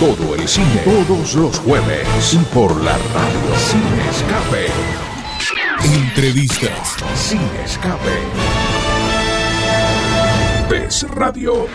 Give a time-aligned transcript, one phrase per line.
[0.00, 2.32] Todo el cine, todos los jueves.
[2.32, 4.68] Y por la radio Sin Escape.
[5.92, 6.96] Entrevistas.
[7.16, 7.98] Sin Escape.
[10.70, 11.66] Ves Radio.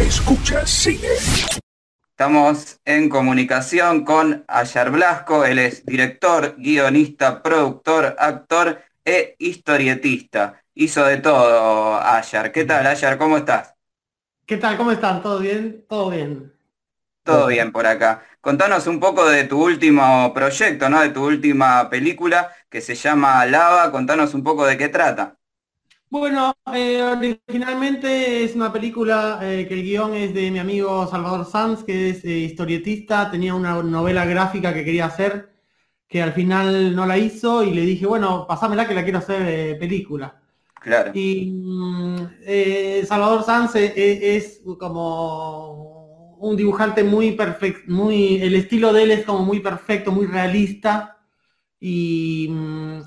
[0.00, 1.06] Escucha cine.
[2.10, 10.62] Estamos en comunicación con Ayar Blasco, él es director, guionista, productor, actor e historietista.
[10.74, 12.50] Hizo de todo Ayar.
[12.50, 13.18] ¿Qué tal Ayar?
[13.18, 13.73] ¿Cómo estás?
[14.46, 14.76] ¿Qué tal?
[14.76, 15.22] ¿Cómo están?
[15.22, 15.84] ¿Todo bien?
[15.88, 16.52] Todo bien.
[17.22, 18.22] Todo bien por acá.
[18.40, 21.00] Contanos un poco de tu último proyecto, ¿no?
[21.00, 23.90] De tu última película que se llama Lava.
[23.90, 25.38] Contanos un poco de qué trata.
[26.10, 31.44] Bueno, eh, originalmente es una película eh, que el guion es de mi amigo Salvador
[31.44, 35.50] Sanz, que es eh, historietista, tenía una novela gráfica que quería hacer,
[36.06, 39.76] que al final no la hizo y le dije, bueno, pasámela que la quiero hacer
[39.78, 40.40] película.
[40.80, 41.10] Claro.
[41.14, 41.50] Y
[43.06, 49.44] Salvador Sanz es, como un dibujante muy perfecto, muy, el estilo de él es como
[49.44, 51.18] muy perfecto, muy realista.
[51.80, 53.00] Y mm,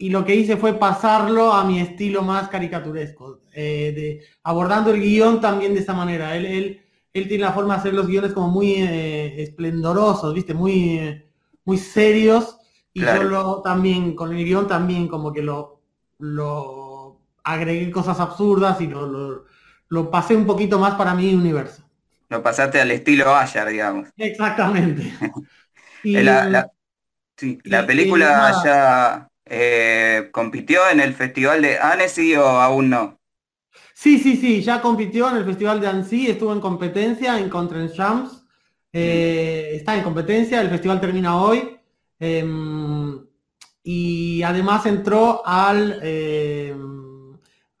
[0.00, 5.02] y lo que hice fue pasarlo a mi estilo más caricaturesco, eh, de, abordando el
[5.02, 6.34] guion también de esa manera.
[6.34, 6.80] Él, él,
[7.12, 10.54] él, tiene la forma de hacer los guiones como muy eh, esplendorosos, ¿viste?
[10.54, 11.22] Muy,
[11.66, 12.56] muy serios.
[12.94, 15.82] Y yo también, con el guion también como que lo,
[16.18, 16.79] lo
[17.52, 19.44] agregué cosas absurdas y lo,
[19.88, 21.82] lo, pasé un poquito más para mi universo.
[22.28, 24.08] Lo pasaste al estilo Ayer, digamos.
[24.16, 25.12] Exactamente.
[26.04, 26.70] y, la,
[27.36, 33.18] sí, la película ya eh, ¿Compitió en el Festival de Annecy o aún no?
[33.92, 37.92] Sí, sí, sí, ya compitió en el Festival de Annecy, estuvo en competencia en Contra
[37.92, 38.46] Champs.
[38.92, 41.76] Eh, está en competencia, el festival termina hoy.
[42.18, 43.20] Em,
[43.82, 46.89] y además entró al, em,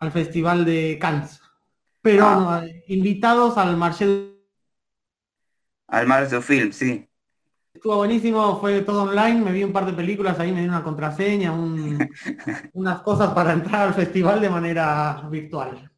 [0.00, 1.40] al Festival de Cannes.
[2.02, 2.64] Pero ah.
[2.88, 4.34] invitados al Marché.
[5.86, 7.06] Al Marché Film, sí.
[7.72, 10.82] Estuvo buenísimo, fue todo online, me vi un par de películas, ahí me dio una
[10.82, 11.52] contraseña,
[12.72, 15.90] unas cosas para entrar al festival de manera virtual.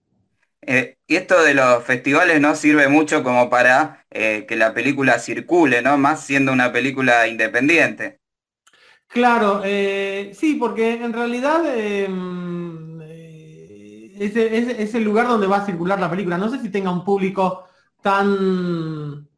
[0.60, 5.18] Eh, y esto de los festivales no sirve mucho como para eh, que la película
[5.18, 5.96] circule, ¿no?
[5.98, 8.20] Más siendo una película independiente.
[9.08, 11.62] Claro, eh, sí, porque en realidad
[14.24, 16.38] es, es el lugar donde va a circular la película.
[16.38, 17.64] No sé si tenga un público
[18.02, 19.28] tan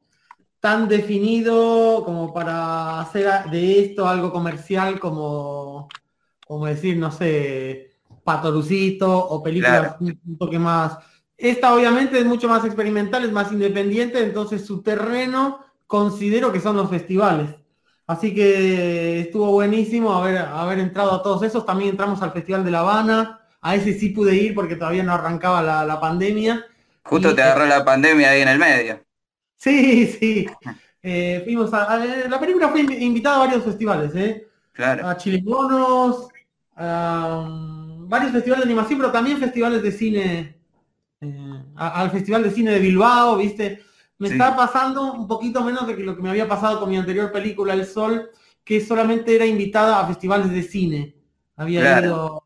[0.65, 5.91] tan definido como para hacer de esto algo comercial como,
[6.47, 7.91] como decir, no sé,
[8.25, 10.97] Patorucito o películas un toque más.
[11.37, 16.77] Esta obviamente es mucho más experimental, es más independiente, entonces su terreno considero que son
[16.77, 17.55] los festivales.
[18.07, 21.67] Así que estuvo buenísimo haber, haber entrado a todos esos.
[21.67, 23.44] También entramos al Festival de La Habana.
[23.65, 26.67] A ese sí pude ir porque todavía no arrancaba la, pandemia.
[27.03, 29.03] Justo te agarró la pandemia ahí en el medio.
[29.57, 30.47] Sí, sí.
[31.07, 34.49] Eh, fuimos a, la película fue invitada a varios festivales, ¿eh?
[34.73, 35.07] Claro.
[35.07, 36.29] A Chilimonos,
[36.77, 40.59] a um, varios festivales de animación, pero también festivales de cine,
[41.21, 43.83] eh, al Festival de Cine de Bilbao, ¿viste?
[44.17, 47.31] Me está pasando un poquito menos de lo que me había pasado con mi anterior
[47.31, 48.31] película, El Sol,
[48.65, 51.17] que solamente era invitada a festivales de cine.
[51.55, 52.45] Había ido.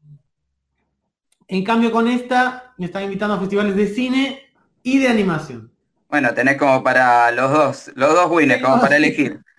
[1.49, 4.43] En cambio, con esta me están invitando a festivales de cine
[4.83, 5.73] y de animación.
[6.09, 9.41] Bueno, tenés como para los dos, los dos winners, como para elegir.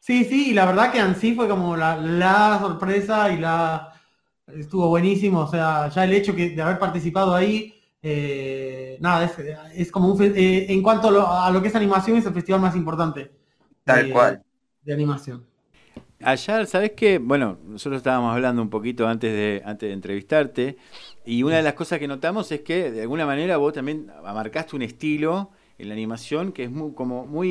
[0.00, 3.92] Sí, sí, y la verdad que Ansi fue como la, sorpresa y la
[4.48, 5.42] estuvo buenísimo.
[5.42, 9.30] O sea, ya el hecho que, de haber participado ahí, eh, nada,
[9.72, 12.74] es, como un eh, en cuanto a lo, que es animación, es el festival más
[12.74, 13.30] importante.
[13.84, 14.42] Tal cual.
[14.82, 15.46] De animación.
[16.24, 17.18] Allá, ¿sabes qué?
[17.18, 20.76] Bueno, nosotros estábamos hablando un poquito antes de, antes de entrevistarte,
[21.24, 24.76] y una de las cosas que notamos es que de alguna manera vos también marcaste
[24.76, 27.48] un estilo en la animación que es muy, como muy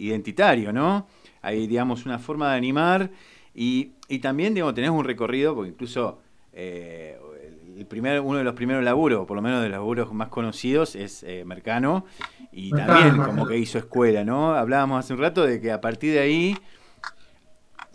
[0.00, 1.06] identitario, ¿no?
[1.40, 3.10] Hay, digamos, una forma de animar
[3.54, 6.20] y, también, digamos, tenés un recorrido, porque incluso
[6.52, 7.18] eh,
[7.76, 10.94] el primer, uno de los primeros laburos, por lo menos de los laburos más conocidos,
[10.94, 12.04] es eh, Mercano,
[12.52, 14.54] y también como que hizo escuela, ¿no?
[14.54, 16.56] Hablábamos hace un rato de que a partir de ahí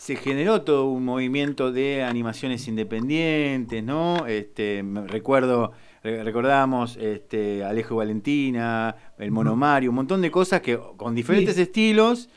[0.08, 4.26] se generó todo un movimiento de animaciones independientes, ¿no?
[4.26, 11.58] Este, recuerdo recordamos este, Alejo Valentina, el Monomario, un montón de cosas que con diferentes
[11.58, 12.30] estilos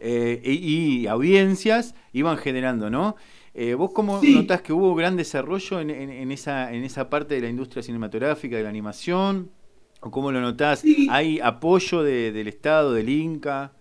[0.00, 3.16] eh, y, audiencias iban generando, ¿no?
[3.54, 7.48] Eh, ¿Vos cómo notás que hubo gran desarrollo en, esa, en esa parte de la
[7.48, 9.50] industria cinematográfica, de la animación?
[10.02, 10.84] ¿O cómo lo notás?
[11.08, 13.72] ¿Hay apoyo del Estado, del Inca?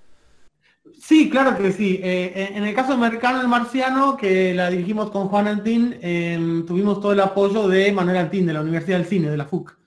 [1.00, 2.00] Sí, claro que sí.
[2.04, 6.66] Eh, en el caso de Mercano el Marciano, que la dirigimos con Juan Antín, em,
[6.66, 9.78] tuvimos todo el apoyo de Manuel Antín, de la Universidad del Cine, de la FUC.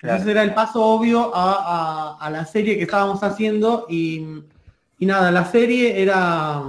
[0.00, 4.24] Entonces era el paso obvio a, la serie que estábamos haciendo y,
[4.98, 6.62] y, nada, la serie era...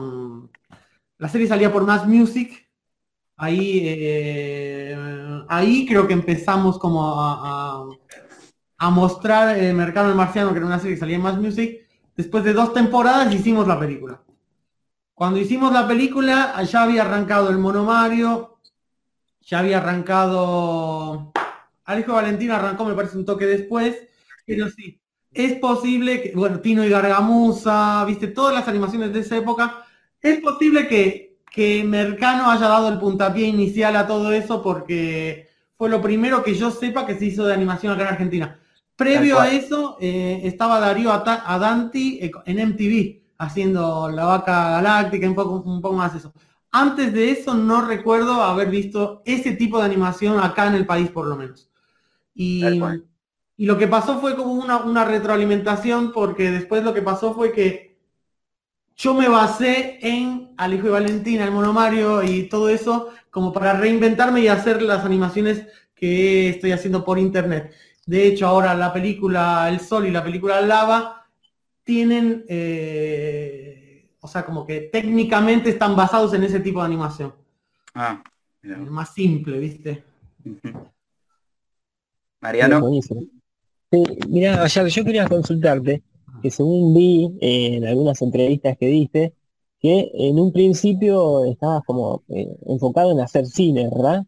[1.17, 2.67] La serie salía por Más Music.
[3.37, 4.97] Ahí, eh,
[5.47, 7.85] ahí creo que empezamos como a,
[8.77, 11.88] a, mostrar el mercado del marciano, que era una serie que salía en Más Music.
[12.19, 14.21] Después de dos temporadas hicimos la película.
[15.13, 18.59] Cuando hicimya la película, ya había arrancado el monomario,
[19.39, 21.31] ya había arrancado...
[21.85, 23.95] Alejo Valentín arrancó, me parece, un toque después,
[24.45, 24.99] pero sí,
[25.31, 29.85] es posible que, bueno, Tino y Gargamusa, viste, todas las animaciones de esa época,
[30.21, 35.87] es posible que, que Mercano haya dado el puntapié inicial a todo eso porque fue
[35.87, 38.59] lo primero que yo sepa que se hizo de animación acá en Argentina.
[38.99, 45.35] Previo a eso eh, estaba Darío Adanti eh, en MTV haciendo la vaca galáctica, un
[45.35, 46.33] poco, un poco más eso.
[46.69, 51.09] Antes de eso no recuerdo haber visto ese tipo de animación acá en el país
[51.09, 51.69] por lo menos.
[52.35, 52.61] Y,
[53.55, 57.53] y lo que pasó fue como una, una, retroalimentación porque después lo que pasó fue
[57.53, 57.97] que
[58.97, 64.41] yo me basé en Alejo y Valentina, el monomario y todo eso como para reinventarme
[64.41, 67.73] y hacer las animaciones que estoy haciendo por internet.
[68.09, 71.27] De hecho, ahora la película El Sol y la película Lava
[71.83, 77.35] tienen, eh, o sea, como que técnicamente están basados en ese tipo de animación.
[77.93, 78.23] Ah,
[78.63, 80.03] más simple, ¿viste?
[82.41, 82.89] Mariano.
[82.99, 86.01] Sí, mira, yo quería consultarte,
[86.41, 89.33] que según vi en algunas entrevistas que diste,
[89.79, 94.25] que en un principio estabas como eh, enfocado en hacer cine, ¿verdad?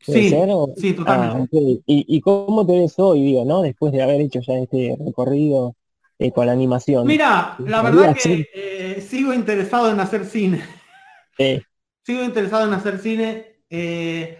[0.00, 0.34] Sí,
[0.76, 1.58] sí, totalmente.
[1.58, 3.62] Ah, ¿Y, ¿Y, cómo te ves hoy, digo, no?
[3.62, 5.74] Después de haber hecho ya este recorrido
[6.20, 7.06] eh, con la animación.
[7.06, 10.62] Mira, la verdad que eh, sigo interesado en hacer cine.
[12.02, 13.60] Sigo interesado en hacer cine.
[13.68, 14.38] Eh,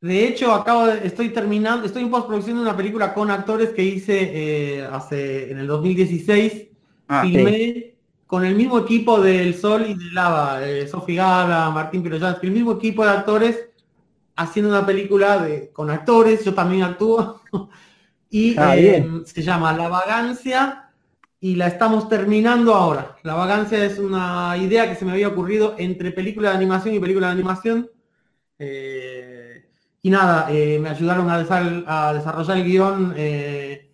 [0.00, 3.84] de hecho, acabo de, estoy terminando, estoy en postproducción de una película con actores que
[3.84, 6.68] hice hace en el 2016.
[7.08, 7.94] Ah, filmé
[8.26, 10.60] con el mismo equipo del Sol y de Lava,
[10.90, 13.67] Sofi Gala, Martín Piroyansky, el mismo equipo de actores
[14.38, 17.42] haciendo una película de, con actores, yo también actúo.
[18.30, 20.92] y ah, em, se llama La Vagancia
[21.40, 23.16] y la estamos terminando ahora.
[23.24, 27.00] La Vagancia es una idea que se me había ocurrido entre película de animación y
[27.00, 27.90] película de animación.
[28.60, 29.66] Eh,
[30.02, 31.38] y nada, eh, me ayudaron a,
[32.12, 33.90] desarrollar el guion eh,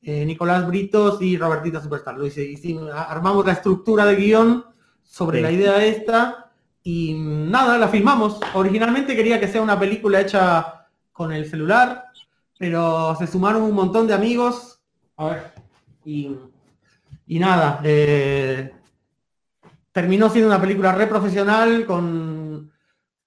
[0.00, 2.16] Nicolás Britos y Robertita Superstar.
[2.16, 2.56] Lo hice,
[2.94, 4.64] armamos la estructura de guion
[5.02, 6.47] sobre la idea esta
[6.90, 8.40] y nada, la filmamos.
[8.54, 12.06] Originalmente quería que sea una película hecha con el celular,
[12.58, 14.80] pero se sumaron un montón de amigos.
[15.18, 15.52] A ver.
[16.06, 16.34] Y,
[17.38, 18.72] nada, eh,
[19.92, 22.72] terminó siendo una película re profesional con,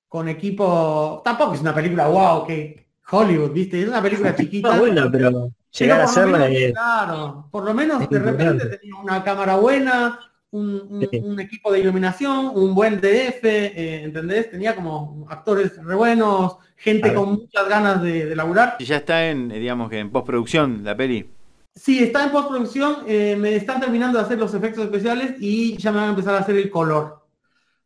[0.07, 1.21] con equipo.
[1.23, 3.79] Tampoco es una película wow, que Hollywood, ¿viste?
[3.79, 4.79] Es una película chiquita.
[4.79, 6.49] bueno, pero llegar a hacerla.
[6.71, 10.19] Claro, por lo menos de repente tenía una cámara buena,
[10.51, 14.51] un, equipo de iluminación, un buen DF, eh, ¿entendés?
[14.51, 18.75] Tenía como actores re buenos, gente con muchas ganas de, laburar.
[18.79, 21.29] Y ya está en, eh, digamos que en postproducción la peli.
[21.73, 25.91] Sí, está en postproducción, eh, me están terminando de hacer los efectos especiales y ya
[25.91, 27.21] me van a empezar a hacer el color.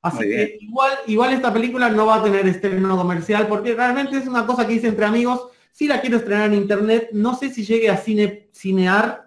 [0.01, 4.27] Así que igual, igual esta película no va a tener estreno comercial porque realmente es
[4.27, 5.47] una cosa que hice entre amigos.
[5.71, 9.24] Si la quiero estrenar en internet, no sé si llegue a cine, cinear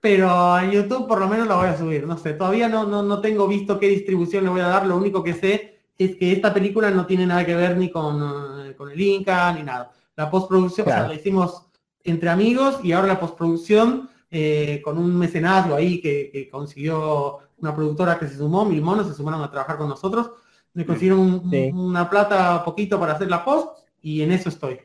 [0.00, 2.06] pero en YouTube por lo menos la voy a subir.
[2.06, 4.86] No sé, todavía no, no, tengo visto qué distribución le voy a dar.
[4.86, 8.66] Lo único que sé es que esta película no tiene nada que ver ni con,
[8.66, 9.92] eh, el Inca ni nada.
[10.16, 11.66] La postproducción, o sea, la hicimos
[12.04, 18.18] entre amigos y ahora la postproducción eh, con un mecenazgo ahí que, consiguió una productora
[18.18, 20.30] que se sumó, Mil Monos, se sumaron a trabajar con nosotros.
[20.74, 21.42] Me consiguieron
[21.74, 24.78] una plata poquito para hacer la post y en eso estoy.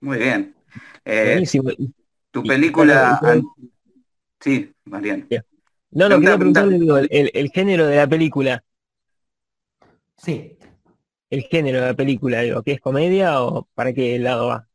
[0.00, 0.54] Muy bien.
[1.04, 1.42] Eh,
[2.30, 3.20] tu película...
[4.44, 5.24] Sí, Mariano.
[5.90, 8.62] No, no, quiero preguntarle el, género de la película.
[10.18, 10.58] Sí.
[11.30, 14.68] El género de la película, digo, ¿qué es comedia o para qué lado va?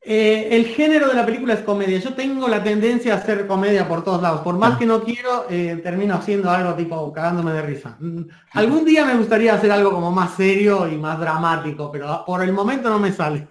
[0.00, 2.00] Eh, el género de la película es comedia.
[2.00, 4.40] Yo tengo la tendencia a hacer comedia por todos lados.
[4.40, 4.78] Por más ah.
[4.80, 7.96] que no quiero, eh, termino haciendo algo tipo cagándome de risa.
[8.00, 8.22] Mm,
[8.54, 12.52] algún día me gustaría hacer algo como más serio y más dramático, pero por el
[12.52, 13.46] momento no me sale.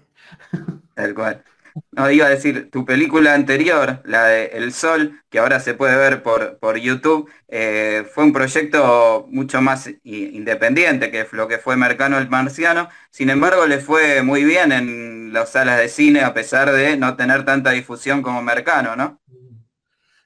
[0.94, 1.42] Tal cual.
[1.92, 5.98] No, iba a decir, tu película anterior, la de El Sol, que ahora se puede
[5.98, 11.78] ver por, por YouTube, eh, fue un proyecto mucho más independiente que lo que fue
[11.78, 12.90] Mercano el Marciano.
[13.10, 17.16] Sin embargo, le fue muy bien en las salas de cine a pesar de no
[17.16, 19.20] tener tanta difusión como Mercano, ¿no?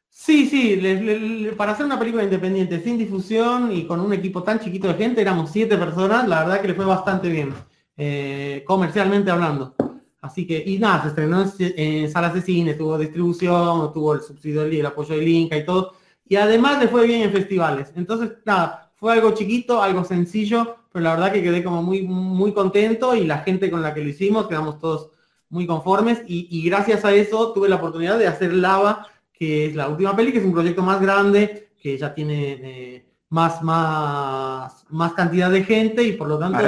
[0.10, 4.88] Sí, sí, para hacer una película independiente sin difusión y con un equipo tan chiquito
[4.88, 7.54] de gente, éramos siete personas, la verdad que le fue bastante bien,
[7.98, 9.74] eh, comercialmente hablando.
[10.22, 14.72] Así que, y nada, se estrenó en, salas de cine, tuvo distribución, tuvo el subsidio
[14.72, 15.96] y el apoyo del Inca y todo.
[16.28, 17.92] Y además le fue bien en festivales.
[17.96, 22.54] Entonces, nada, fue algo chiquito, algo sencillo, pero la verdad que quedé como muy, muy
[22.54, 25.10] contento y la gente con la que lo hicimos quedamos todos
[25.50, 29.90] muy conformes y, gracias a eso tuve la oportunidad de hacer Lava, que es la
[29.90, 35.14] última peli, que es un proyecto más grande, que ya tiene eh, más, más, más
[35.14, 36.60] cantidad de gente y por lo tanto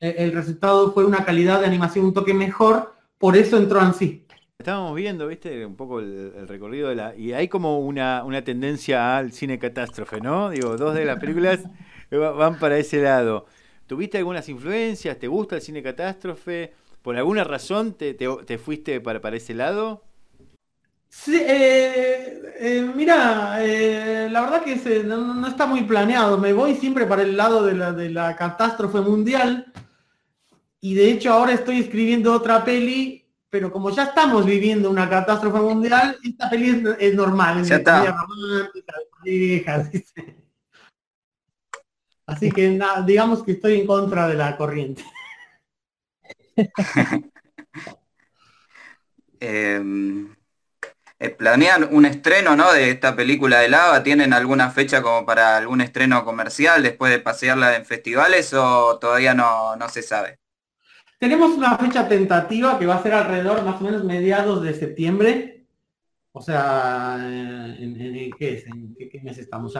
[0.00, 4.24] el, resultado fue una calidad de animación un toque mejor, por eso entró en sí.
[4.58, 7.14] Estábamos viendo, viste, un poco el, recorrido de la...
[7.14, 10.50] Y hay como una, una tendencia al cine catástrofe, ¿no?
[10.50, 11.60] Digo, dos de las películas
[12.10, 13.46] van para ese lado.
[13.86, 15.18] ¿Tuviste algunas influencias?
[15.18, 16.74] ¿Te gusta el cine catástrofe?
[17.02, 20.02] ¿Por alguna razón te, te, fuiste para, para ese lado?
[21.08, 26.36] Sí, eh, eh, mira, eh, la verdad que no, está muy planeado.
[26.36, 29.72] Me voy siempre para el lado de la, de la catástrofe mundial.
[30.80, 35.58] Y de hecho ahora estoy escribiendo otra peli, pero como ya estamos viviendo una catástrofe
[35.58, 37.60] mundial, esta peli es, normal.
[37.60, 37.70] Es
[42.26, 45.02] Así que digamos que estoy en contra de la corriente.
[49.40, 50.34] Em,
[51.20, 52.72] eh, ¿Planean un estreno ¿no?
[52.72, 54.02] de esta película de lava?
[54.02, 59.34] ¿Tienen alguna fecha como para algún estreno comercial después de pasearla en festivales o todavía
[59.34, 60.38] no, se sabe?
[61.18, 65.66] Tenemos una fecha tentativa que va a ser alrededor más o menos mediados de septiembre.
[66.32, 69.74] O sea, ¿en, qué, mes estamos?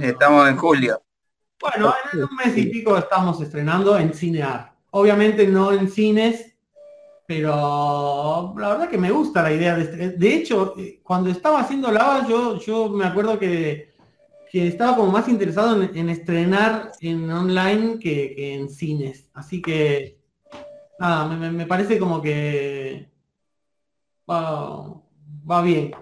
[0.00, 1.02] estamos en julio.
[1.60, 4.72] Bueno, en un mes y pico estamos estrenando en Cinear.
[4.90, 6.56] Obviamente no en cines,
[7.26, 10.10] pero la verdad que me gusta la idea de este.
[10.12, 13.88] De hecho, eh, cuando estaba haciendo Lava, yo, yo me acuerdo que,
[14.50, 19.28] estaba como más interesado en, estrenar en online que, en cines.
[19.34, 20.17] Así que,
[20.98, 23.08] nada, me, parece como que
[24.28, 24.94] va,
[25.50, 25.94] va bien.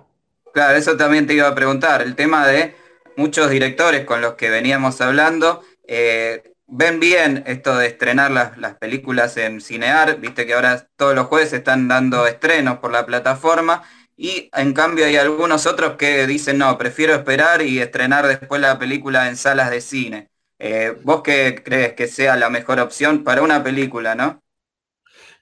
[0.53, 2.03] Claro, eso también te iba a preguntar.
[2.03, 2.75] El tema de
[3.17, 9.37] muchos directores con los que veníamos hablando, eh, ven bien esto de estrenar las, películas
[9.37, 13.83] en Cinear, viste que ahora todos los jueves están dando estrenos por la plataforma,
[14.17, 18.79] y en cambio hay algunos otros que dicen, no, prefiero esperar y estrenar después la
[18.79, 20.31] película en salas de cine.
[20.59, 24.43] Eh, ¿Vos qué crees que sea la mejor opción para una película, no?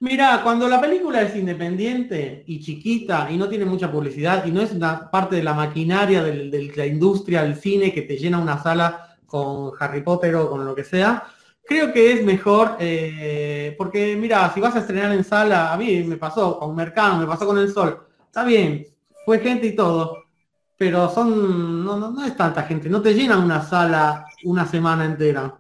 [0.00, 4.60] Mira, cuando la película es independiente y chiquita y no tiene mucha publicidad y no
[4.60, 8.62] es una parte de la maquinaria de la industria del cine que te llena una
[8.62, 11.24] sala con Harry Potter o con lo que sea,
[11.64, 16.04] creo que es mejor, eh, porque mira, si vas a estrenar en sala, a mí
[16.04, 18.86] me pasó con Mercado, me pasó con El Sol, está bien,
[19.24, 20.24] fue gente y todo,
[20.76, 25.54] pero son, no, no, es tanta gente, no te llenan una sala una semana entera.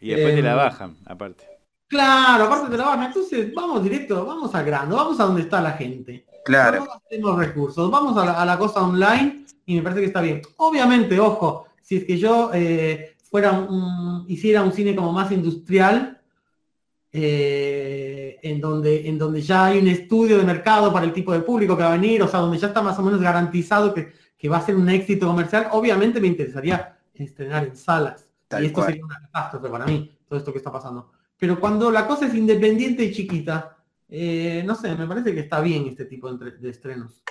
[0.00, 1.46] Y después te la em, bajan, aparte.
[1.90, 5.60] Claro, aparte te la bajan, entonces vamos directo, vamos al grano, vamos a donde está
[5.60, 6.24] la gente.
[6.44, 6.84] Claro.
[6.84, 10.20] No tenemos recursos, vamos a la, a la cosa online y me parece que está
[10.20, 10.40] bien.
[10.58, 16.20] Obviamente, ojo, si es que yo eh, fuera un, hiciera un cine como más industrial,
[17.12, 21.40] eh, en, donde, en donde ya hay un estudio de mercado para el tipo de
[21.40, 24.12] público que va a venir, o sea, donde ya está más o menos garantizado que,
[24.48, 28.26] va a ser un éxito comercial, obviamente me interesaría estrenar en salas.
[28.60, 31.10] y esto sería una catástrofe para mí, todo esto que está pasando.
[31.40, 33.78] Pero cuando la cosa es independiente y chiquita,
[34.10, 37.22] eh, no sé, me parece que está bien este tipo de estrenos.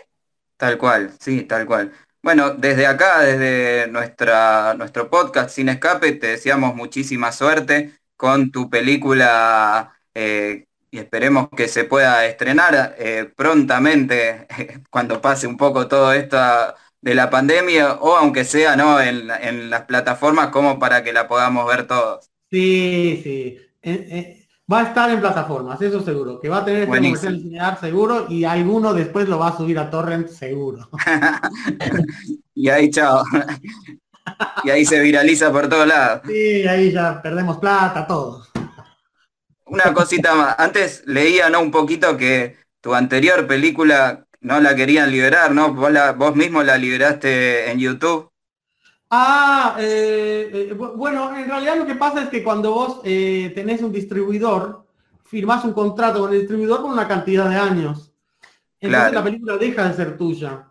[0.57, 1.93] Tal cual, sí, tal cual.
[2.21, 8.67] Bueno, desde acá, desde nuestra, nuestro podcast Sin Escape, te deseamos muchísima suerte con tu
[8.67, 14.47] película eh, y esperemos que se pueda estrenar eh, prontamente
[14.89, 16.37] cuando pase un poco todo esto
[16.99, 18.99] de la pandemia o aunque sea ¿no?
[18.99, 22.31] en, las plataformas como para que la podamos ver todos.
[22.49, 23.68] Sí, sí.
[23.81, 24.39] Eh,
[24.71, 26.39] Va a estar en plataformas, eso seguro.
[26.39, 29.89] Que va a tener este comercial seguro y alguno después lo va a subir a
[29.89, 30.89] Torrent seguro.
[32.53, 33.23] y ahí, chao.
[34.63, 36.21] y ahí se viraliza por todos lados.
[36.27, 38.45] Sí, ahí ya perdemos plata, todo.
[39.65, 40.55] Una cosita más.
[40.59, 41.61] Antes leía ¿no?
[41.61, 45.73] un poquito que tu anterior película no la querían liberar, ¿no?
[45.73, 48.28] Vos, vos mismo la liberaste en YouTube.
[49.11, 53.81] Ah, eh, eh, bueno, en realidad lo que pasa es que cuando vos eh, tenés
[53.81, 54.85] un distribuidor,
[55.23, 58.13] firmás un contrato con el distribuidor por una cantidad de años.
[58.79, 60.67] Entonces la película deja de ser tuya.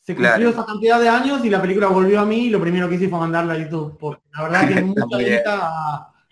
[0.00, 2.88] Se cumplió esa cantidad de años y la película volvió a mí y lo primero
[2.88, 3.96] que hice fue mandarla a YouTube.
[3.98, 5.50] Porque la verdad que mucha gente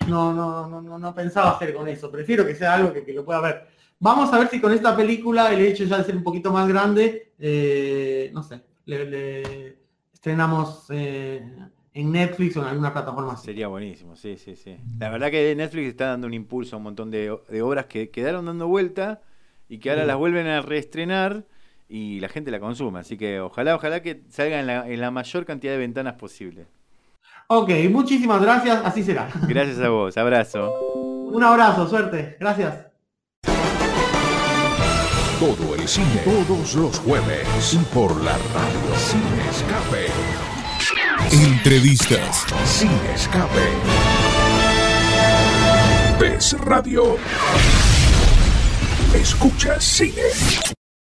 [0.09, 2.11] no, no, no, no, pensaba hacer con eso.
[2.11, 3.69] Prefiero que sea algo que, lo pueda ver.
[4.01, 6.67] Vamos a ver si con esta película el hecho ya de ser un poquito más
[6.67, 7.33] grande,
[8.33, 9.79] no sé, le
[10.19, 11.41] estrenamos eh,
[11.95, 14.77] en Netflix o en alguna plataforma Sería buenísimo, sí, sí, sí.
[14.99, 17.31] La verdad que Netflix está dando un impulso a un montón de,
[17.63, 19.23] obras que quedaron dando vuelta
[19.69, 21.45] y que ahora las vuelven a reestrenar
[21.89, 22.99] y la gente la consume.
[22.99, 26.67] Así que ojalá, ojalá que salga en la, en la mayor cantidad de ventanas posible.
[27.47, 29.29] Ok, muchísimas gracias, así será.
[29.49, 30.73] Gracias a vos, abrazo.
[31.33, 32.88] Un abrazo, suerte, gracias.
[35.39, 40.11] Todo el cine, todos los jueves, por la radio Sin Escape.
[41.31, 42.45] Entrevistas.
[42.67, 43.69] Sin Escape.
[46.19, 47.17] PES Radio.
[49.15, 50.78] Escucha cine.